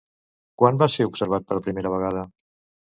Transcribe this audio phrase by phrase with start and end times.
[0.61, 2.27] Quan va ser observat per primera vegada?